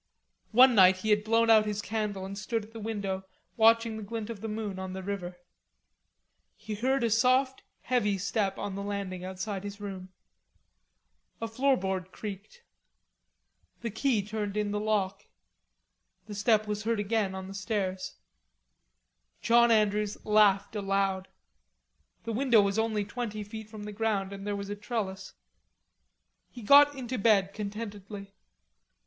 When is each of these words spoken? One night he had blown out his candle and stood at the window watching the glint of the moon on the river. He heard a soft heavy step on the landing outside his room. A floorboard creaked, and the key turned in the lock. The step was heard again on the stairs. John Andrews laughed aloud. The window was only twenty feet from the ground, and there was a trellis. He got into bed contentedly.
One 0.49 0.73
night 0.73 0.97
he 0.97 1.11
had 1.11 1.23
blown 1.23 1.51
out 1.51 1.67
his 1.67 1.79
candle 1.79 2.25
and 2.25 2.35
stood 2.35 2.65
at 2.65 2.71
the 2.73 2.79
window 2.79 3.23
watching 3.55 3.97
the 3.97 4.01
glint 4.01 4.31
of 4.31 4.41
the 4.41 4.47
moon 4.47 4.79
on 4.79 4.93
the 4.93 5.03
river. 5.03 5.37
He 6.55 6.73
heard 6.73 7.03
a 7.03 7.09
soft 7.11 7.61
heavy 7.81 8.17
step 8.17 8.57
on 8.57 8.73
the 8.73 8.81
landing 8.81 9.23
outside 9.23 9.63
his 9.63 9.79
room. 9.79 10.09
A 11.39 11.47
floorboard 11.47 12.11
creaked, 12.11 12.63
and 13.75 13.83
the 13.83 13.91
key 13.91 14.23
turned 14.25 14.57
in 14.57 14.71
the 14.71 14.79
lock. 14.79 15.27
The 16.25 16.33
step 16.33 16.65
was 16.65 16.81
heard 16.81 16.99
again 16.99 17.35
on 17.35 17.47
the 17.47 17.53
stairs. 17.53 18.15
John 19.39 19.69
Andrews 19.69 20.17
laughed 20.25 20.75
aloud. 20.75 21.27
The 22.23 22.33
window 22.33 22.63
was 22.63 22.79
only 22.79 23.05
twenty 23.05 23.43
feet 23.43 23.69
from 23.69 23.83
the 23.83 23.91
ground, 23.91 24.33
and 24.33 24.47
there 24.47 24.55
was 24.55 24.71
a 24.71 24.75
trellis. 24.75 25.33
He 26.49 26.63
got 26.63 26.95
into 26.95 27.19
bed 27.19 27.53
contentedly. 27.53 28.33